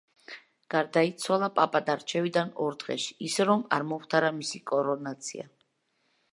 გარდაიცვალა 0.75 1.49
პაპად 1.59 1.91
არჩევიდან 1.95 2.49
ორ 2.65 2.79
დღეში, 2.85 3.13
ისე 3.29 3.47
რომ 3.53 3.63
არ 3.79 3.85
მომხდარა 3.93 4.35
მისი 4.41 4.65
კორონაცია. 4.73 5.51